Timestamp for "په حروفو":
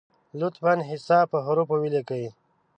1.31-1.75